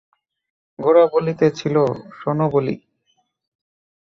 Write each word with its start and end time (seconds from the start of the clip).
গোরা 0.79 1.03
বলিতেছিল, 1.13 1.75
শোনো 2.19 2.45
বলি। 2.49 2.75